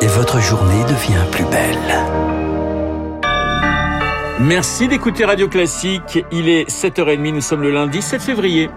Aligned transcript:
Et 0.00 0.06
votre 0.06 0.40
journée 0.40 0.84
devient 0.84 1.24
plus 1.32 1.44
belle. 1.44 1.76
Merci 4.40 4.86
d'écouter 4.86 5.24
Radio 5.24 5.48
Classique. 5.48 6.24
Il 6.30 6.48
est 6.48 6.68
7h30, 6.68 7.32
nous 7.32 7.40
sommes 7.40 7.62
le 7.62 7.70
lundi 7.72 8.02
7 8.02 8.20
février. 8.20 8.70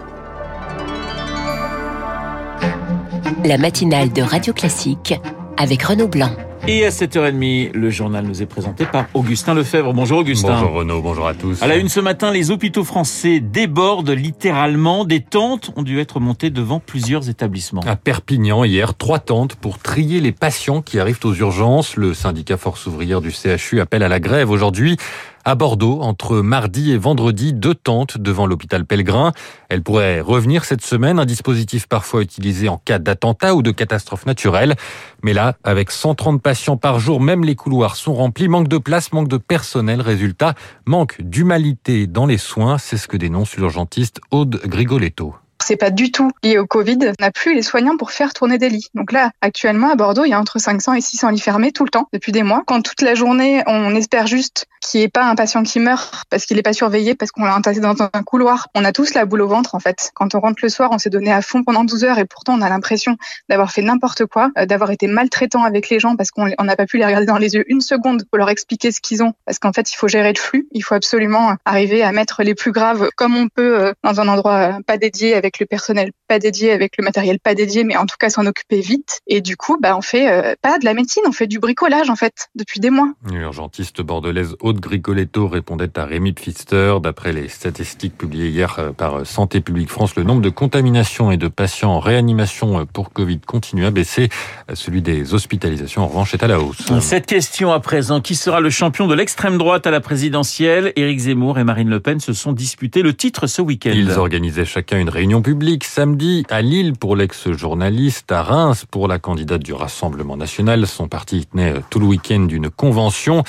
La 3.44 3.58
matinale 3.58 4.12
de 4.12 4.22
Radio 4.22 4.52
Classique 4.52 5.14
avec 5.56 5.82
Renaud 5.82 6.08
Blanc. 6.08 6.32
Et 6.68 6.84
à 6.84 6.90
7h30, 6.90 7.72
le 7.72 7.90
journal 7.90 8.24
nous 8.24 8.42
est 8.42 8.46
présenté 8.46 8.84
par 8.84 9.06
Augustin 9.14 9.54
Lefebvre. 9.54 9.94
Bonjour 9.94 10.18
Augustin. 10.18 10.52
Bonjour 10.52 10.72
Renaud, 10.72 11.00
bonjour 11.00 11.26
à 11.26 11.34
tous. 11.34 11.60
À 11.62 11.66
la 11.66 11.76
une 11.76 11.88
ce 11.88 12.00
matin, 12.00 12.30
les 12.30 12.50
hôpitaux 12.50 12.84
français 12.84 13.40
débordent 13.40 14.10
littéralement. 14.10 15.04
Des 15.04 15.20
tentes 15.20 15.72
ont 15.76 15.82
dû 15.82 15.98
être 15.98 16.20
montées 16.20 16.50
devant 16.50 16.78
plusieurs 16.78 17.28
établissements. 17.28 17.82
À 17.86 17.96
Perpignan, 17.96 18.62
hier, 18.64 18.94
trois 18.94 19.18
tentes 19.18 19.54
pour 19.56 19.78
trier 19.78 20.20
les 20.20 20.32
patients 20.32 20.82
qui 20.82 20.98
arrivent 20.98 21.20
aux 21.24 21.34
urgences. 21.34 21.96
Le 21.96 22.12
syndicat 22.12 22.58
Force 22.58 22.86
ouvrière 22.86 23.20
du 23.20 23.30
CHU 23.30 23.80
appelle 23.80 24.02
à 24.02 24.08
la 24.08 24.20
grève 24.20 24.50
aujourd'hui. 24.50 24.96
À 25.44 25.54
Bordeaux, 25.54 26.00
entre 26.02 26.40
mardi 26.40 26.92
et 26.92 26.98
vendredi, 26.98 27.54
deux 27.54 27.74
tentes 27.74 28.18
devant 28.18 28.46
l'hôpital 28.46 28.84
Pellegrin. 28.84 29.32
Elles 29.70 29.82
pourraient 29.82 30.20
revenir 30.20 30.64
cette 30.64 30.82
semaine, 30.82 31.18
un 31.18 31.24
dispositif 31.24 31.86
parfois 31.86 32.20
utilisé 32.20 32.68
en 32.68 32.76
cas 32.76 32.98
d'attentat 32.98 33.54
ou 33.54 33.62
de 33.62 33.70
catastrophe 33.70 34.26
naturelle. 34.26 34.76
Mais 35.22 35.32
là, 35.32 35.56
avec 35.64 35.90
130 35.90 36.42
patients 36.42 36.76
par 36.76 37.00
jour, 37.00 37.20
même 37.20 37.44
les 37.44 37.54
couloirs 37.54 37.96
sont 37.96 38.14
remplis. 38.14 38.48
Manque 38.48 38.68
de 38.68 38.78
place, 38.78 39.12
manque 39.12 39.28
de 39.28 39.38
personnel. 39.38 40.02
Résultat, 40.02 40.54
manque 40.84 41.16
d'humanité 41.20 42.06
dans 42.06 42.26
les 42.26 42.38
soins. 42.38 42.76
C'est 42.76 42.98
ce 42.98 43.08
que 43.08 43.16
dénonce 43.16 43.56
l'urgentiste 43.56 44.20
Aude 44.30 44.60
Grigoletto 44.66 45.34
c'est 45.62 45.76
pas 45.76 45.90
du 45.90 46.10
tout 46.10 46.30
lié 46.42 46.58
au 46.58 46.66
Covid. 46.66 46.98
On 47.02 47.22
n'a 47.22 47.30
plus 47.30 47.54
les 47.54 47.62
soignants 47.62 47.96
pour 47.96 48.10
faire 48.10 48.32
tourner 48.32 48.58
des 48.58 48.68
lits. 48.68 48.88
Donc 48.94 49.12
là, 49.12 49.30
actuellement, 49.40 49.90
à 49.90 49.94
Bordeaux, 49.94 50.24
il 50.24 50.30
y 50.30 50.34
a 50.34 50.40
entre 50.40 50.58
500 50.58 50.94
et 50.94 51.00
600 51.00 51.30
lits 51.30 51.40
fermés 51.40 51.72
tout 51.72 51.84
le 51.84 51.90
temps, 51.90 52.08
depuis 52.12 52.32
des 52.32 52.42
mois. 52.42 52.62
Quand 52.66 52.82
toute 52.82 53.02
la 53.02 53.14
journée, 53.14 53.62
on 53.66 53.94
espère 53.94 54.26
juste 54.26 54.66
qu'il 54.80 55.00
n'y 55.00 55.04
ait 55.04 55.08
pas 55.08 55.24
un 55.24 55.34
patient 55.34 55.62
qui 55.62 55.78
meurt 55.78 56.24
parce 56.30 56.46
qu'il 56.46 56.56
n'est 56.56 56.62
pas 56.62 56.72
surveillé, 56.72 57.14
parce 57.14 57.30
qu'on 57.30 57.44
l'a 57.44 57.54
entassé 57.54 57.80
dans 57.80 57.94
un 58.00 58.22
couloir. 58.22 58.68
On 58.74 58.84
a 58.84 58.92
tous 58.92 59.14
la 59.14 59.24
boule 59.24 59.42
au 59.42 59.48
ventre, 59.48 59.74
en 59.74 59.80
fait. 59.80 60.10
Quand 60.14 60.34
on 60.34 60.40
rentre 60.40 60.60
le 60.62 60.68
soir, 60.68 60.90
on 60.92 60.98
s'est 60.98 61.10
donné 61.10 61.32
à 61.32 61.42
fond 61.42 61.62
pendant 61.62 61.84
12 61.84 62.04
heures 62.04 62.18
et 62.18 62.24
pourtant, 62.24 62.54
on 62.54 62.62
a 62.62 62.68
l'impression 62.68 63.16
d'avoir 63.48 63.70
fait 63.70 63.82
n'importe 63.82 64.26
quoi, 64.26 64.50
euh, 64.58 64.66
d'avoir 64.66 64.90
été 64.90 65.06
maltraitant 65.06 65.64
avec 65.64 65.88
les 65.90 66.00
gens 66.00 66.16
parce 66.16 66.30
qu'on 66.30 66.46
n'a 66.46 66.76
pas 66.76 66.86
pu 66.86 66.98
les 66.98 67.04
regarder 67.04 67.26
dans 67.26 67.38
les 67.38 67.54
yeux 67.54 67.64
une 67.68 67.80
seconde 67.80 68.24
pour 68.24 68.38
leur 68.38 68.48
expliquer 68.48 68.92
ce 68.92 69.00
qu'ils 69.00 69.22
ont. 69.22 69.34
Parce 69.44 69.58
qu'en 69.58 69.72
fait, 69.72 69.90
il 69.92 69.96
faut 69.96 70.08
gérer 70.08 70.32
le 70.32 70.38
flux. 70.38 70.66
Il 70.72 70.82
faut 70.82 70.94
absolument 70.94 71.54
arriver 71.64 72.02
à 72.02 72.12
mettre 72.12 72.42
les 72.42 72.54
plus 72.54 72.72
graves 72.72 73.10
comme 73.16 73.36
on 73.36 73.48
peut 73.48 73.78
euh, 73.78 73.92
dans 74.02 74.20
un 74.20 74.28
endroit 74.28 74.54
euh, 74.54 74.72
pas 74.86 74.96
dédié 74.96 75.34
avec 75.34 75.49
le 75.58 75.66
personnel 75.66 76.10
pas 76.28 76.38
dédié, 76.38 76.72
avec 76.72 76.96
le 76.98 77.04
matériel 77.04 77.38
pas 77.40 77.54
dédié, 77.54 77.84
mais 77.84 77.96
en 77.96 78.06
tout 78.06 78.16
cas 78.18 78.30
s'en 78.30 78.46
occuper 78.46 78.80
vite. 78.80 79.20
Et 79.26 79.40
du 79.40 79.56
coup, 79.56 79.78
bah, 79.80 79.96
on 79.96 80.02
fait 80.02 80.30
euh, 80.30 80.54
pas 80.62 80.78
de 80.78 80.84
la 80.84 80.94
médecine, 80.94 81.22
on 81.26 81.32
fait 81.32 81.46
du 81.46 81.58
bricolage 81.58 82.10
en 82.10 82.16
fait 82.16 82.48
depuis 82.54 82.80
des 82.80 82.90
mois. 82.90 83.12
L'urgentiste 83.30 84.02
bordelaise 84.02 84.56
Aude 84.60 84.80
Grigoletto 84.80 85.48
répondait 85.48 85.98
à 85.98 86.04
Rémi 86.04 86.32
Pfister. 86.32 86.96
D'après 87.02 87.32
les 87.32 87.48
statistiques 87.48 88.16
publiées 88.16 88.48
hier 88.48 88.76
euh, 88.78 88.92
par 88.92 89.26
Santé 89.26 89.60
publique 89.60 89.90
France, 89.90 90.14
le 90.16 90.22
nombre 90.22 90.42
de 90.42 90.50
contaminations 90.50 91.30
et 91.30 91.36
de 91.36 91.48
patients 91.48 91.92
en 91.92 92.00
réanimation 92.00 92.80
euh, 92.80 92.84
pour 92.84 93.12
Covid 93.12 93.40
continue 93.40 93.86
à 93.86 93.90
baisser. 93.90 94.28
Celui 94.74 95.02
des 95.02 95.34
hospitalisations, 95.34 96.02
en 96.02 96.08
revanche, 96.08 96.34
est 96.34 96.42
à 96.42 96.46
la 96.46 96.60
hausse. 96.60 96.82
Cette 97.00 97.26
question 97.26 97.72
à 97.72 97.80
présent, 97.80 98.20
qui 98.20 98.34
sera 98.34 98.60
le 98.60 98.70
champion 98.70 99.06
de 99.06 99.14
l'extrême 99.14 99.58
droite 99.58 99.86
à 99.86 99.90
la 99.90 100.00
présidentielle? 100.00 100.92
Éric 100.96 101.18
Zemmour 101.18 101.58
et 101.58 101.64
Marine 101.64 101.88
Le 101.88 102.00
Pen 102.00 102.20
se 102.20 102.32
sont 102.32 102.52
disputés 102.52 103.02
le 103.02 103.14
titre 103.14 103.46
ce 103.46 103.62
week-end. 103.62 103.92
Ils 103.94 104.12
organisaient 104.12 104.64
chacun 104.64 104.98
une 104.98 105.08
réunion 105.08 105.39
publique 105.40 105.84
samedi 105.84 106.44
à 106.50 106.62
Lille 106.62 106.92
pour 106.92 107.16
l'ex-journaliste, 107.16 108.30
à 108.32 108.42
Reims 108.42 108.84
pour 108.90 109.08
la 109.08 109.18
candidate 109.18 109.62
du 109.62 109.72
Rassemblement 109.72 110.36
national. 110.36 110.86
Son 110.86 111.08
parti 111.08 111.46
tenait 111.46 111.74
tout 111.90 111.98
le 111.98 112.06
week-end 112.06 112.40
d'une 112.40 112.70
convention. 112.70 113.44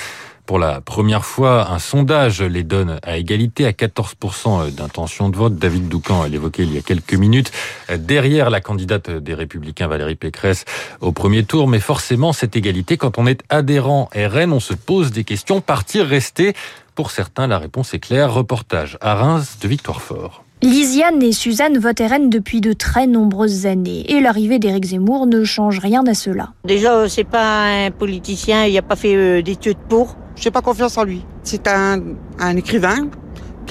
Pour 0.46 0.58
la 0.58 0.80
première 0.80 1.24
fois, 1.24 1.70
un 1.70 1.78
sondage 1.78 2.42
les 2.42 2.64
donne 2.64 2.98
à 3.02 3.16
égalité 3.16 3.64
à 3.64 3.70
14% 3.70 4.74
d'intention 4.74 5.28
de 5.28 5.36
vote. 5.36 5.56
David 5.56 5.88
Doucan 5.88 6.24
l'évoquait 6.24 6.64
il 6.64 6.74
y 6.74 6.78
a 6.78 6.82
quelques 6.82 7.14
minutes, 7.14 7.52
derrière 7.96 8.50
la 8.50 8.60
candidate 8.60 9.08
des 9.10 9.34
Républicains 9.34 9.86
Valérie 9.86 10.16
Pécresse 10.16 10.64
au 11.00 11.12
premier 11.12 11.44
tour. 11.44 11.68
Mais 11.68 11.80
forcément, 11.80 12.32
cette 12.32 12.56
égalité, 12.56 12.96
quand 12.96 13.18
on 13.18 13.26
est 13.26 13.42
adhérent 13.50 14.10
RN, 14.14 14.52
on 14.52 14.60
se 14.60 14.74
pose 14.74 15.12
des 15.12 15.24
questions. 15.24 15.60
Partir, 15.60 16.06
rester 16.06 16.54
Pour 16.94 17.10
certains, 17.10 17.46
la 17.46 17.58
réponse 17.58 17.94
est 17.94 18.00
claire. 18.00 18.34
Reportage 18.34 18.98
à 19.00 19.14
Reims 19.14 19.58
de 19.60 19.68
Victoire 19.68 20.02
Fort. 20.02 20.44
Lisiane 20.62 21.20
et 21.24 21.32
Suzanne 21.32 21.76
votent 21.78 22.00
RN 22.00 22.30
depuis 22.30 22.60
de 22.60 22.72
très 22.72 23.08
nombreuses 23.08 23.66
années 23.66 24.08
et 24.08 24.20
l'arrivée 24.20 24.60
d'Éric 24.60 24.84
Zemmour 24.84 25.26
ne 25.26 25.42
change 25.42 25.80
rien 25.80 26.06
à 26.06 26.14
cela. 26.14 26.52
Déjà, 26.64 27.08
c'est 27.08 27.24
pas 27.24 27.64
un 27.86 27.90
politicien, 27.90 28.66
il 28.66 28.74
n'a 28.74 28.82
pas 28.82 28.94
fait 28.94 29.16
euh, 29.16 29.42
d'études 29.42 29.78
pour. 29.88 30.16
Je 30.36 30.44
n'ai 30.44 30.52
pas 30.52 30.60
confiance 30.60 30.96
en 30.98 31.02
lui. 31.02 31.24
C'est 31.42 31.66
un, 31.66 32.00
un 32.38 32.56
écrivain, 32.56 33.08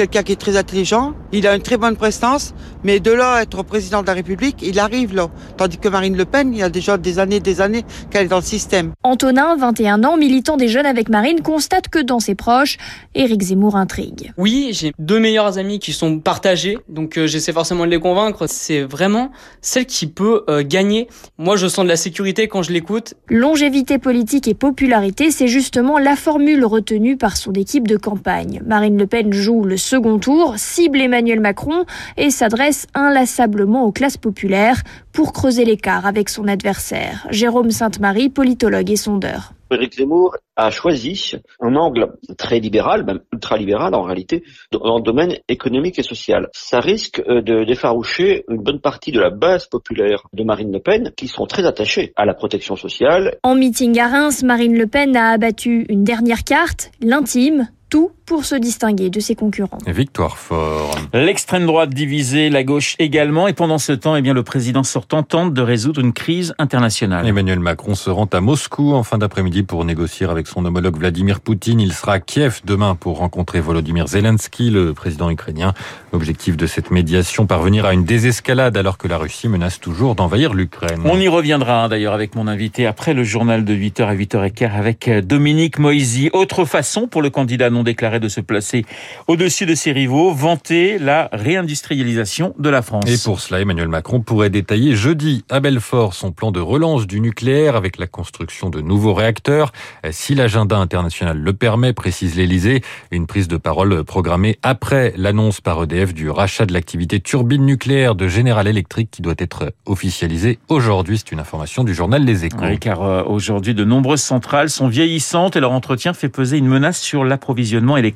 quelqu'un 0.02 0.24
qui 0.24 0.32
est 0.32 0.36
très 0.36 0.58
intelligent, 0.58 1.14
il 1.32 1.46
a 1.46 1.56
une 1.56 1.62
très 1.62 1.78
bonne 1.78 1.96
prestance, 1.96 2.56
mais 2.84 3.00
de 3.00 3.12
là 3.12 3.34
à 3.34 3.42
être 3.44 3.62
président 3.62 4.02
de 4.02 4.08
la 4.08 4.14
République, 4.14 4.58
il 4.64 4.80
arrive 4.80 5.14
là. 5.14 5.30
Tandis 5.58 5.78
que 5.78 5.90
Marine 5.90 6.18
Le 6.18 6.26
Pen, 6.26 6.54
il 6.54 6.60
y 6.60 6.64
a 6.64 6.70
déjà 6.70 6.98
des 6.98 7.20
années 7.20 7.40
des 7.40 7.62
années 7.62 7.84
qu'elle 8.10 8.26
est 8.26 8.30
dans 8.30 8.38
le 8.38 8.42
système. 8.42 8.94
Antonin, 9.04 9.56
21 9.58 10.04
ans, 10.04 10.18
militant 10.18 10.58
des 10.58 10.68
jeunes 10.68 10.88
avec 10.88 11.08
Marine, 11.08 11.42
constate 11.42 11.88
que 11.88 12.00
dans 12.00 12.20
ses 12.20 12.34
proches, 12.34 12.78
Éric 13.14 13.44
Zemmour 13.44 13.76
intrigue. 13.76 14.32
Oui, 14.38 14.70
j'ai 14.72 14.92
deux 14.98 15.20
meilleurs 15.20 15.60
amis 15.60 15.78
qui 15.78 15.94
sont 15.94 16.20
partagés, 16.20 16.80
donc 16.90 17.18
euh, 17.18 17.28
j'essaie 17.28 17.54
forcément 17.54 17.86
de 17.86 17.92
les 17.92 18.00
convaincre. 18.00 18.48
C'est 18.48 18.82
vraiment 18.82 19.32
celle 19.62 19.86
qui 19.86 20.08
peut 20.08 20.44
euh, 20.50 20.64
gagner. 20.66 21.08
Moi, 21.38 21.58
je 21.58 21.68
sens 21.68 21.84
de 21.84 21.90
la 21.90 21.98
sécurité 21.98 22.48
quand 22.48 22.64
je 22.64 22.72
l'écoute. 22.72 23.14
Longévité 23.30 24.00
politique 24.00 24.48
et 24.48 24.56
popularité, 24.56 25.30
c'est 25.30 25.48
justement 25.48 26.00
la 26.00 26.16
formule 26.16 26.66
retenue 26.66 27.18
par 27.18 27.38
son 27.38 27.54
équipe 27.54 27.88
de 27.88 27.98
campagne. 27.98 28.64
Marine 28.66 28.98
Le 28.98 29.06
Pen 29.06 29.32
joue 29.32 29.64
le 29.64 29.78
second 29.92 30.20
tour, 30.20 30.54
cible 30.56 31.02
Emmanuel 31.02 31.42
Macron 31.42 31.84
et 32.16 32.30
s'adresse 32.30 32.88
inlassablement 32.94 33.84
aux 33.84 33.92
classes 33.92 34.16
populaires 34.16 34.84
pour 35.12 35.34
creuser 35.34 35.66
l'écart 35.66 36.06
avec 36.06 36.30
son 36.30 36.48
adversaire. 36.48 37.28
Jérôme 37.30 37.72
Sainte-Marie, 37.72 38.30
politologue 38.30 38.90
et 38.90 38.96
sondeur. 38.96 39.52
Éric 39.70 39.96
Zemmour 39.96 40.38
a 40.56 40.72
choisi 40.72 41.34
un 41.60 41.76
angle 41.76 42.14
très 42.38 42.60
libéral, 42.60 43.04
même 43.06 43.20
ultra-libéral 43.34 43.94
en 43.94 44.04
réalité, 44.04 44.44
dans 44.72 44.98
le 44.98 45.04
domaine 45.04 45.36
économique 45.50 46.00
et 46.00 46.04
social. 46.04 46.48
Ça 46.54 46.80
risque 46.80 47.22
euh, 47.28 47.42
de 47.42 47.66
défaroucher 47.66 48.46
une 48.50 48.62
bonne 48.62 48.80
partie 48.80 49.12
de 49.12 49.20
la 49.20 49.30
base 49.30 49.68
populaire 49.68 50.24
de 50.32 50.44
Marine 50.46 50.72
Le 50.72 50.80
Pen, 50.80 51.12
qui 51.18 51.28
sont 51.28 51.48
très 51.48 51.66
attachés 51.66 52.14
à 52.16 52.26
la 52.26 52.34
protection 52.34 52.78
sociale. 52.78 53.38
En 53.44 53.56
meeting 53.56 54.00
à 54.00 54.08
Reims, 54.08 54.44
Marine 54.44 54.78
Le 54.78 54.88
Pen 54.88 55.18
a 55.18 55.32
abattu 55.32 55.86
une 55.90 56.06
dernière 56.06 56.46
carte, 56.46 56.92
l'intime, 57.02 57.68
tout 57.90 58.12
pour 58.32 58.46
se 58.46 58.56
distinguer 58.56 59.10
de 59.10 59.20
ses 59.20 59.36
concurrents. 59.36 59.80
Victoire 59.88 60.38
fort. 60.38 60.96
L'extrême 61.12 61.66
droite 61.66 61.90
divisée, 61.90 62.50
la 62.50 62.64
gauche 62.64 62.96
également. 62.98 63.50
Et 63.50 63.54
pendant 63.54 63.78
ce 63.78 63.92
temps, 63.92 64.16
eh 64.16 64.22
bien, 64.22 64.34
le 64.34 64.42
président 64.42 64.84
sortant 64.84 65.22
tente 65.22 65.54
de 65.54 65.62
résoudre 65.62 66.00
une 66.00 66.14
crise 66.14 66.56
internationale. 66.58 67.28
Emmanuel 67.28 67.60
Macron 67.60 67.94
se 67.94 68.10
rend 68.10 68.30
à 68.32 68.40
Moscou 68.40 68.94
en 68.94 69.04
fin 69.04 69.18
d'après-midi 69.18 69.64
pour 69.64 69.84
négocier 69.84 70.28
avec 70.28 70.48
son 70.48 70.64
homologue 70.64 70.96
Vladimir 70.96 71.42
Poutine. 71.42 71.82
Il 71.82 71.92
sera 71.92 72.14
à 72.14 72.20
Kiev 72.22 72.62
demain 72.64 72.96
pour 72.96 73.18
rencontrer 73.18 73.60
Volodymyr 73.60 74.08
Zelensky, 74.08 74.70
le 74.70 74.94
président 74.94 75.30
ukrainien. 75.30 75.74
L'objectif 76.14 76.56
de 76.56 76.68
cette 76.68 76.90
médiation, 76.90 77.46
parvenir 77.46 77.84
à 77.84 77.94
une 77.94 78.06
désescalade 78.06 78.78
alors 78.78 78.98
que 78.98 79.10
la 79.10 79.18
Russie 79.18 79.50
menace 79.50 79.82
toujours 79.82 80.16
d'envahir 80.16 80.54
l'Ukraine. 80.54 81.02
On 81.04 81.20
y 81.20 81.28
reviendra 81.28 81.84
hein, 81.84 81.90
d'ailleurs 81.90 82.14
avec 82.14 82.36
mon 82.36 82.48
invité 82.48 82.86
après 82.86 83.14
le 83.14 83.26
journal 83.26 83.66
de 83.66 83.74
8h 83.74 84.04
à 84.06 84.16
8h15 84.16 84.72
avec 84.72 85.10
euh, 85.10 85.22
Dominique 85.22 85.80
Moisy. 85.80 86.30
Autre 86.32 86.64
façon 86.64 87.08
pour 87.10 87.22
le 87.22 87.30
candidat 87.30 87.70
non 87.70 87.84
déclaré 87.84 88.21
de 88.22 88.30
se 88.30 88.40
placer 88.40 88.86
au-dessus 89.28 89.66
de 89.66 89.76
ses 89.76 89.92
rivaux, 89.92 90.32
vanter 90.32 90.98
la 90.98 91.30
réindustrialisation 91.34 92.54
de 92.58 92.70
la 92.70 92.82
France. 92.82 93.04
Et 93.08 93.18
pour 93.22 93.42
cela, 93.42 93.60
Emmanuel 93.60 93.90
Macron 93.90 94.22
pourrait 94.22 94.50
détailler 94.50 94.96
jeudi 94.96 95.44
à 95.50 95.60
Belfort 95.60 96.14
son 96.14 96.32
plan 96.32 96.52
de 96.52 96.62
relance 96.62 97.08
du 97.08 97.20
nucléaire 97.20 97.76
avec 97.76 97.98
la 97.98 98.08
construction 98.08 98.70
de 98.70 98.80
nouveaux 98.80 99.14
réacteurs. 99.14 99.74
Si 100.12 100.36
l'agenda 100.36 100.78
international 100.78 101.38
le 101.38 101.54
permet, 101.54 101.94
précise 101.94 102.36
l'Elysée, 102.36 102.82
une 103.12 103.28
prise 103.28 103.48
de 103.48 103.58
parole 103.58 104.04
programmée 104.04 104.58
après 104.64 105.14
l'annonce 105.18 105.62
par 105.62 105.84
EDF 105.84 106.14
du 106.14 106.30
rachat 106.30 106.66
de 106.66 106.74
l'activité 106.74 107.20
turbine 107.20 107.66
nucléaire 107.66 108.16
de 108.16 108.28
General 108.28 108.68
Electric 108.68 109.10
qui 109.12 109.22
doit 109.22 109.36
être 109.38 109.74
officialisée 109.86 110.60
aujourd'hui. 110.70 111.18
C'est 111.18 111.32
une 111.32 111.40
information 111.40 111.84
du 111.84 111.94
journal 111.94 112.24
Les 112.24 112.46
Échos. 112.46 112.58
Oui, 112.62 112.80
car 112.80 113.04
euh, 113.04 113.24
aujourd'hui, 113.24 113.74
de 113.74 113.84
nombreuses 113.84 114.22
centrales 114.22 114.70
sont 114.70 114.88
vieillissantes 114.88 115.56
et 115.56 115.60
leur 115.60 115.72
entretien 115.72 116.14
fait 116.14 116.30
peser 116.30 116.58
une 116.58 116.68
menace 116.68 117.00
sur 117.00 117.24
l'approvisionnement 117.24 117.98
électrique 117.98 118.11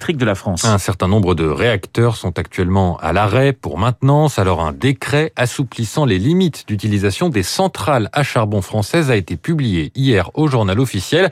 Un 0.65 0.77
certain 0.77 1.07
nombre 1.07 1.35
de 1.35 1.45
réacteurs 1.45 2.15
sont 2.15 2.37
actuellement 2.37 2.97
à 2.97 3.13
l'arrêt 3.13 3.53
pour 3.53 3.77
maintenance. 3.77 4.39
Alors 4.39 4.61
un 4.61 4.71
décret 4.71 5.31
assouplissant 5.35 6.05
les 6.05 6.19
limites 6.19 6.65
d'utilisation 6.67 7.29
des 7.29 7.43
centrales 7.43 8.09
à 8.13 8.23
charbon 8.23 8.61
françaises 8.61 9.11
a 9.11 9.15
été 9.15 9.37
publié 9.37 9.91
hier 9.95 10.31
au 10.33 10.47
journal 10.47 10.79
officiel. 10.79 11.31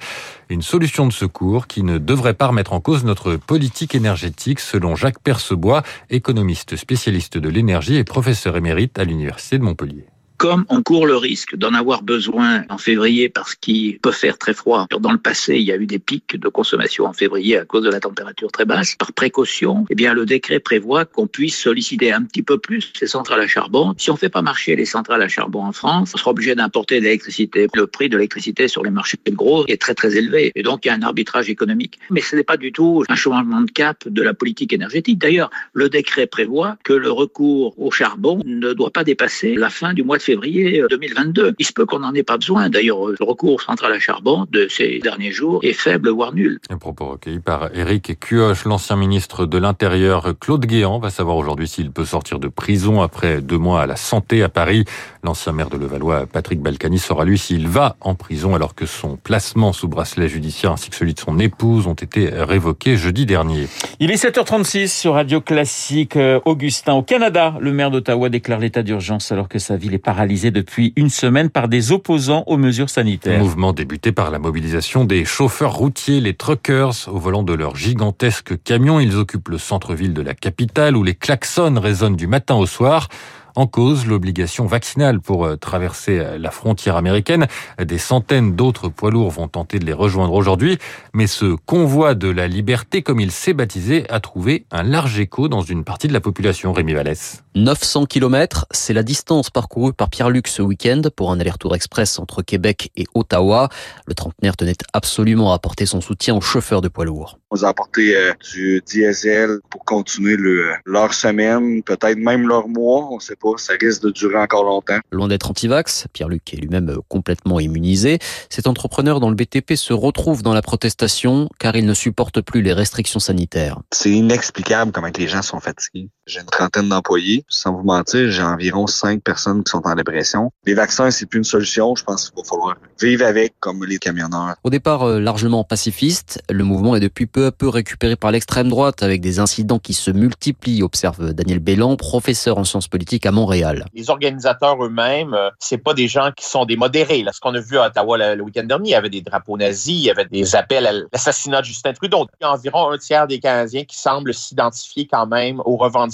Une 0.50 0.62
solution 0.62 1.08
de 1.08 1.14
secours 1.14 1.68
qui 1.68 1.84
ne 1.84 1.98
devrait 1.98 2.34
pas 2.34 2.48
remettre 2.48 2.74
en 2.74 2.80
cause 2.80 3.04
notre 3.04 3.36
politique 3.36 3.96
énergétique 3.96 4.60
selon 4.60 4.96
Jacques 4.96 5.20
Percebois, 5.20 5.84
économiste 6.10 6.76
spécialiste 6.76 7.38
de 7.38 7.50
l'énergie 7.50 7.96
et 7.96 8.04
professeur 8.04 8.58
émérite 8.58 9.00
à 9.00 9.04
l'Université 9.04 9.58
de 9.58 9.64
Montpellier 9.64 10.13
comme 10.44 10.66
on 10.68 10.84
court 10.84 11.06
le 11.06 11.16
risque 11.16 11.56
d'en 11.56 11.74
avoir 11.74 12.04
besoin 12.04 12.66
en 12.68 12.78
février 12.78 13.30
parce 13.30 13.56
qu'il 13.56 13.98
peut 14.00 14.12
faire 14.12 14.38
très 14.38 14.54
froid. 14.54 14.88
Dans 15.00 15.14
le 15.14 15.18
passé, 15.18 15.56
il 15.56 15.62
y 15.62 15.72
a 15.72 15.78
eu 15.78 15.86
des 15.86 16.00
pics 16.00 16.36
de 16.38 16.50
consommation 16.50 17.06
en 17.06 17.14
février 17.14 17.56
à 17.56 17.64
cause 17.64 17.82
de 17.84 17.90
la 17.90 18.02
température 18.02 18.52
très 18.52 18.66
basse. 18.66 18.98
Par 18.98 19.14
précaution, 19.14 19.86
eh 19.90 19.96
bien, 19.96 20.14
le 20.14 20.26
décret 20.26 20.60
prévoit 20.60 21.06
qu'on 21.06 21.28
puisse 21.28 21.58
solliciter 21.58 22.12
un 22.12 22.24
petit 22.24 22.44
peu 22.44 22.58
plus 22.58 22.92
ces 22.94 23.08
centrales 23.08 23.40
à 23.40 23.48
charbon. 23.48 23.94
Si 23.98 24.10
on 24.10 24.16
ne 24.16 24.20
fait 24.20 24.28
pas 24.28 24.42
marcher 24.42 24.76
les 24.76 24.84
centrales 24.84 25.22
à 25.22 25.30
charbon 25.30 25.64
en 25.64 25.72
France, 25.72 26.12
on 26.14 26.18
sera 26.18 26.32
obligé 26.32 26.56
d'importer 26.56 27.00
de 27.00 27.06
l'électricité. 27.06 27.68
Le 27.74 27.88
prix 27.88 28.10
de 28.10 28.18
l'électricité 28.18 28.68
sur 28.68 28.84
les 28.84 28.92
marchés 28.92 29.18
gros 29.30 29.66
est 29.68 29.82
très 29.82 29.94
très 29.94 30.18
élevé. 30.18 30.52
Et 30.56 30.62
donc, 30.62 30.84
il 30.84 30.90
y 30.90 30.92
a 30.92 30.96
un 30.96 31.04
arbitrage 31.04 31.50
économique. 31.50 32.00
Mais 32.10 32.20
ce 32.20 32.36
n'est 32.36 32.44
pas 32.44 32.58
du 32.58 32.74
tout 32.74 33.06
un 33.08 33.16
changement 33.16 33.62
de 33.62 33.72
cap 33.72 34.06
de 34.06 34.22
la 34.22 34.34
politique 34.34 34.74
énergétique. 34.74 35.20
D'ailleurs, 35.20 35.52
le 35.72 35.88
décret 35.88 36.28
prévoit 36.28 36.76
que 36.84 36.92
le 36.92 37.12
recours 37.12 37.80
au 37.80 37.92
charbon 37.92 38.42
ne 38.44 38.74
doit 38.74 38.92
pas 38.92 39.06
dépasser 39.06 39.56
la 39.56 39.70
fin 39.70 39.94
du 39.94 40.04
mois 40.04 40.18
de 40.18 40.22
février 40.22 40.33
2022. 40.36 41.56
Il 41.60 41.66
se 41.66 41.74
peut 41.74 41.86
qu'on 41.86 42.00
n'en 42.00 42.14
ait 42.14 42.24
pas 42.24 42.38
besoin. 42.38 42.70
D'ailleurs, 42.70 43.08
le 43.08 43.26
recours 43.26 43.54
aux 43.54 43.60
centrales 43.60 43.94
à 43.94 44.00
charbon 44.00 44.46
de 44.52 44.68
ces 44.70 45.00
derniers 45.00 45.32
jours 45.32 45.60
est 45.64 45.74
faible, 45.74 46.10
voire 46.10 46.34
nul. 46.34 46.60
Un 46.70 46.78
propos 46.78 47.06
recueilli 47.06 47.40
par 47.40 47.76
Éric 47.76 48.20
Cuoche, 48.20 48.66
l'ancien 48.66 48.96
ministre 48.96 49.46
de 49.46 49.58
l'Intérieur 49.58 50.34
Claude 50.40 50.66
Guéant 50.66 51.00
va 51.00 51.10
savoir 51.10 51.38
aujourd'hui 51.38 51.68
s'il 51.68 51.92
peut 51.92 52.06
sortir 52.06 52.40
de 52.40 52.48
prison 52.48 53.02
après 53.02 53.42
deux 53.42 53.58
mois 53.58 53.82
à 53.82 53.88
la 53.88 53.96
santé 53.96 54.44
à 54.44 54.50
Paris. 54.50 54.86
L'ancien 55.24 55.54
maire 55.54 55.70
de 55.70 55.78
Levallois, 55.78 56.26
Patrick 56.26 56.62
Balkany, 56.62 57.00
saura 57.00 57.26
lui 57.26 57.38
s'il 57.38 57.68
va 57.68 57.96
en 58.02 58.16
prison 58.16 58.56
alors 58.56 58.76
que 58.76 58.86
son 58.86 59.18
placement 59.18 59.74
sous 59.74 59.88
bracelet 59.88 60.30
judiciaire 60.30 60.72
ainsi 60.72 60.90
que 60.90 60.96
celui 60.96 61.14
de 61.14 61.20
son 61.20 61.40
épouse 61.40 61.88
ont 61.88 61.94
été 61.94 62.30
révoqués 62.30 62.98
jeudi 62.98 63.26
dernier. 63.26 63.68
Il 64.04 64.12
est 64.12 64.22
7h36 64.22 64.90
sur 64.90 65.14
Radio 65.14 65.40
Classique. 65.40 66.18
Euh, 66.18 66.42
Augustin, 66.44 66.92
au 66.92 67.04
Canada, 67.04 67.56
le 67.62 67.72
maire 67.72 67.90
d'Ottawa 67.90 68.28
déclare 68.28 68.60
l'état 68.60 68.84
d'urgence 68.84 69.32
alors 69.32 69.48
que 69.48 69.60
sa 69.60 69.78
ville 69.78 69.94
est 69.94 69.98
paralysée 69.98 70.52
depuis 70.52 70.92
une 70.98 71.10
semaine 71.10 71.50
par 71.50 71.70
des 71.70 71.94
opposants 71.94 72.44
aux 72.48 72.58
mesures 72.58 72.90
sanitaires. 72.90 73.40
mouvement 73.40 73.72
débuté 73.72 74.12
par 74.12 74.30
la 74.30 74.40
mobilisation 74.40 75.06
des 75.06 75.24
chauffeurs 75.24 75.74
routiers, 75.74 76.20
les 76.20 76.34
truckers, 76.34 77.08
au 77.08 77.18
volant 77.18 77.44
de 77.44 77.54
leurs 77.54 77.78
gigantesques 77.78 78.62
camions. 78.62 79.00
Ils 79.00 79.16
occupent 79.16 79.48
le 79.48 79.58
centre-ville 79.58 80.14
de 80.14 80.22
la 80.22 80.34
capitale 80.34 80.98
où 80.98 81.04
les 81.06 81.16
klaxons 81.16 81.80
résonnent 81.80 82.18
du 82.18 82.28
matin 82.28 82.56
au 82.56 82.66
soir 82.66 83.08
en 83.56 83.68
cause 83.68 84.06
l'obligation 84.06 84.66
vaccinale 84.66 85.20
pour 85.20 85.46
euh, 85.46 85.56
traverser 85.56 86.20
euh, 86.20 86.38
la 86.38 86.52
frontière 86.52 86.96
américaine. 86.96 87.48
Des 87.84 87.98
centaines 87.98 88.56
d'autres 88.56 88.90
poids 88.90 89.12
lourds 89.12 89.32
vont 89.32 89.48
tenter 89.48 89.80
de 89.80 89.86
les 89.86 89.94
rejoindre 89.94 90.34
aujourd'hui, 90.34 90.78
mais 91.14 91.28
ce 91.28 91.56
convoi 91.66 92.16
de 92.16 92.30
la 92.30 92.48
liberté, 92.48 93.02
comme 93.02 93.20
il 93.20 93.32
s'est 93.32 93.54
baptisé, 93.54 94.10
a 94.10 94.20
trouvé 94.20 94.66
un 94.72 94.84
large 94.84 95.20
écho 95.20 95.48
dans 95.48 95.62
une 95.62 95.84
partie 95.84 96.08
de 96.08 96.14
la 96.14 96.22
population. 96.22 96.74
Rémi 96.74 96.94
Vallès. 96.94 97.44
900 97.56 98.06
km, 98.06 98.66
c'est 98.72 98.94
la 98.94 99.04
distance 99.04 99.50
parcourue 99.50 99.94
par 99.94 100.10
Pierre-Luc 100.10 100.48
ce 100.48 100.62
week-end 100.62 101.02
pour 101.16 101.32
un 101.32 101.40
aller-retour 101.40 101.76
express 101.76 102.20
entre 102.20 102.42
Québec 102.42 102.92
et 102.96 103.06
Ottawa. 103.14 103.70
Le 104.08 104.14
trentenaire 104.14 104.58
tenait 104.58 104.76
absolument 104.94 105.52
à 105.52 105.56
apporter 105.56 105.86
son 105.86 106.02
soutien 106.02 106.36
aux 106.36 106.42
chauffeurs 106.42 106.82
de 106.82 106.88
poids 106.88 107.06
lourds. 107.06 107.40
On 107.56 107.64
a 107.64 107.68
apporté 107.68 108.16
euh, 108.16 108.34
du 108.52 108.82
diesel 108.84 109.60
pour 109.70 109.86
continuer 109.86 110.38
le, 110.38 110.74
leur 110.88 111.14
semaine, 111.14 111.84
peut-être 111.84 112.18
même 112.18 112.48
leur 112.48 112.68
mois, 112.68 113.08
on 113.12 113.20
sait 113.20 113.36
ça 113.58 113.74
risque 113.80 114.02
de 114.02 114.10
durer 114.10 114.38
encore 114.38 114.64
longtemps. 114.64 114.98
Loin 115.12 115.28
d'être 115.28 115.52
anti-vax, 115.52 116.08
Pierre-Luc 116.14 116.52
est 116.52 116.58
lui-même 116.58 116.98
complètement 117.10 117.60
immunisé. 117.60 118.18
Cet 118.50 118.66
entrepreneur 118.66 119.20
dans 119.20 119.30
le 119.30 119.36
BTP 119.36 119.76
se 119.76 119.94
retrouve 119.94 120.42
dans 120.42 120.56
la 120.56 120.64
protestation 120.64 121.48
car 121.60 121.76
il 121.76 121.86
ne 121.86 121.94
supporte 121.94 122.42
plus 122.42 122.64
les 122.64 122.74
restrictions 122.74 123.20
sanitaires. 123.20 123.80
C'est 123.92 124.10
inexplicable 124.10 124.92
comment 124.92 125.12
les 125.16 125.28
gens 125.28 125.44
sont 125.44 125.60
fatigués. 125.60 126.10
J'ai 126.26 126.40
une 126.40 126.46
trentaine 126.46 126.88
d'employés. 126.88 127.44
Sans 127.50 127.74
vous 127.74 127.84
mentir, 127.84 128.32
j'ai 128.32 128.42
environ 128.42 128.88
cinq 128.88 129.22
personnes 129.22 129.62
qui 129.62 129.72
sont 129.72 129.82
en 129.86 129.94
dépression. 129.94 130.52
Les 130.66 130.74
vaccins, 130.74 131.12
c'est 131.12 131.26
plus 131.26 131.40
une 131.40 131.44
solution. 131.44 131.96
Je 131.96 132.04
pense 132.06 132.30
qu'il 132.30 132.42
va 132.42 132.48
falloir 132.48 132.78
vivre 133.02 133.26
avec 133.26 133.56
comme 133.60 133.84
les 133.84 133.98
camionneurs. 133.98 134.56
Au 134.64 134.70
départ 134.70 135.04
euh, 135.04 135.20
largement 135.20 135.66
pacifiste, 135.66 136.42
le 136.50 136.64
mouvement 136.64 136.96
est 136.96 137.02
depuis 137.02 137.26
peu 137.26 137.48
à 137.48 137.52
peu 137.52 137.68
récupéré 137.68 138.16
par 138.16 138.32
l'extrême 138.32 138.70
droite 138.70 139.04
avec 139.04 139.20
des 139.20 139.40
incidents 139.40 139.80
qui 139.80 139.94
se 139.94 140.12
multiplient, 140.12 140.82
observe 140.82 141.34
Daniel 141.34 141.60
Bélan, 141.60 141.98
professeur 141.98 142.58
en 142.58 142.64
sciences 142.64 142.88
politiques 142.88 143.26
à 143.26 143.34
Montréal. 143.34 143.86
Les 143.94 144.10
organisateurs 144.10 144.82
eux-mêmes, 144.82 145.34
euh, 145.34 145.50
c'est 145.60 145.78
pas 145.78 145.94
des 145.94 146.08
gens 146.08 146.32
qui 146.32 146.46
sont 146.46 146.64
des 146.64 146.78
modérés. 146.78 147.24
Là, 147.24 147.34
ce 147.34 147.42
qu'on 147.42 147.54
a 147.54 147.60
vu 147.60 147.78
à 147.78 147.88
Ottawa 147.88 148.36
le, 148.36 148.42
week-end 148.42 148.64
dernier, 148.64 148.92
il 148.92 148.94
y 148.94 148.96
avait 148.96 149.10
des 149.10 149.22
drapeaux 149.22 149.58
nazis, 149.58 149.94
il 149.94 150.06
y 150.06 150.10
avait 150.10 150.24
des 150.24 150.56
appels 150.56 150.88
à 150.88 150.94
l'assassinat 150.94 151.60
de 151.60 151.66
Justin 151.66 151.92
Trudeau. 151.92 152.28
Il 152.40 152.46
y 152.46 152.48
a 152.48 152.54
environ 152.54 152.92
un 152.92 152.98
tiers 152.98 153.28
des 153.28 153.40
Canadiens 153.40 153.84
qui 153.84 153.98
semblent 153.98 154.34
s'identifier 154.34 155.06
quand 155.06 155.28
même 155.28 155.60
aux 155.66 155.76
revendications 155.76 156.13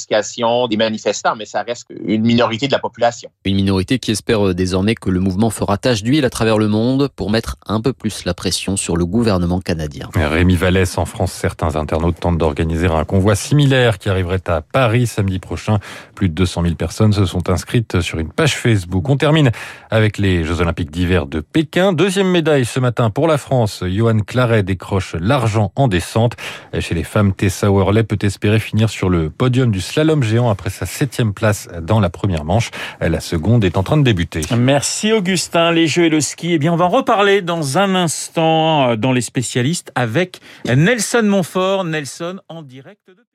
des 0.70 0.78
manifestants, 0.78 1.36
mais 1.36 1.46
ça 1.46 1.64
reste 1.64 1.88
une 2.04 2.24
minorité 2.24 2.68
de 2.68 2.72
la 2.72 2.80
population. 2.80 3.30
Une 3.46 3.56
minorité 3.56 4.00
qui 4.00 4.12
espère 4.12 4.48
euh, 4.48 4.54
désormais 4.54 4.96
que 4.96 5.10
le 5.10 5.20
mouvement 5.20 5.50
fera 5.50 5.78
tâche 5.78 6.04
d'huile 6.04 6.26
à 6.26 6.30
travers 6.30 6.58
le 6.58 6.68
monde 6.68 7.10
pour 7.16 7.30
mettre 7.30 7.58
un 7.68 7.82
peu 7.82 7.94
plus 7.94 8.26
la 8.26 8.34
pression 8.34 8.78
sur 8.78 8.98
le 8.98 9.06
gouvernement 9.06 9.60
canadien. 9.60 10.10
Rémi 10.16 10.56
Vallès, 10.56 10.98
en 10.98 11.06
France, 11.06 11.32
certains 11.32 11.76
internautes 11.76 12.20
tentent 12.20 12.38
d'organiser 12.38 12.88
un 12.88 13.06
convoi 13.06 13.36
similaire 13.36 13.98
qui 13.98 14.10
arriverait 14.10 14.48
à 14.48 14.62
Paris 14.62 15.08
samedi 15.08 15.40
prochain. 15.40 15.80
Plus 16.16 16.30
de 16.30 16.34
200 16.34 16.64
000 16.64 16.76
personnes 16.76 17.14
se 17.14 17.26
sont 17.26 17.50
inscrites 17.50 18.02
sur 18.02 18.20
une 18.20 18.32
page 18.32 18.56
Facebook. 18.56 19.10
On 19.10 19.18
termine 19.18 19.52
avec 19.90 20.18
les 20.18 20.44
Jeux 20.44 20.62
Olympiques 20.62 20.92
d'hiver 20.92 21.26
de 21.26 21.40
Pékin. 21.40 21.94
Deuxième 21.94 22.30
médaille 22.30 22.66
ce 22.66 22.80
matin 22.80 23.10
pour 23.10 23.28
la 23.28 23.38
France. 23.38 23.84
Johan 23.88 24.20
Claret 24.20 24.64
décroche 24.64 25.16
l'argent 25.20 25.72
en 25.76 25.88
descente. 25.88 26.36
Chez 26.80 26.96
les 26.96 27.04
femmes, 27.04 27.34
Tessa 27.34 27.72
Worley 27.72 28.04
peut 28.04 28.20
espérer 28.22 28.60
finir 28.60 28.90
sur 28.90 29.10
le 29.10 29.30
podium 29.30 29.72
du 29.72 29.82
slalom 29.90 30.24
géant 30.24 30.50
après 30.50 30.70
sa 30.70 30.86
septième 30.86 31.34
place 31.34 31.68
dans 31.82 32.00
la 32.00 32.10
première 32.10 32.46
manche. 32.46 32.72
La 33.02 33.20
seconde 33.20 33.64
est 33.64 33.78
en 33.78 33.84
train 33.84 33.98
de 33.98 34.04
débuter. 34.04 34.42
Merci 34.58 35.12
Augustin. 35.12 35.72
Les 35.72 35.88
Jeux 35.88 36.06
et 36.06 36.10
le 36.10 36.22
ski, 36.22 36.54
eh 36.54 36.58
bien, 36.60 36.74
on 36.74 36.78
va 36.78 36.86
en 36.86 36.90
reparler 36.90 37.42
dans 37.42 37.78
un 37.78 37.96
instant 37.96 38.96
dans 38.96 39.12
les 39.12 39.22
spécialistes 39.22 39.92
avec 39.96 40.40
Nelson 40.66 41.24
Montfort. 41.24 41.84
Nelson 41.84 42.40
en 42.48 42.62
direct 42.62 43.08
de 43.08 43.29